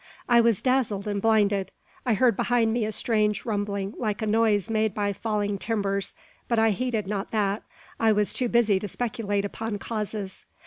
[0.27, 1.71] I was dazzled and blinded.
[2.07, 6.15] I heard behind me a strange rumbling like the noise made by falling timbers;
[6.47, 7.61] but I heeded not that:
[7.99, 10.45] I was too busy to speculate upon causes.